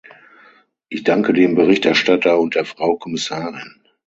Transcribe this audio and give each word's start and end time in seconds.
Ich 0.89 1.03
danke 1.03 1.31
dem 1.31 1.53
Berichterstatter 1.53 2.39
und 2.39 2.55
der 2.55 2.65
Frau 2.65 2.97
Kommissarin. 2.97 3.79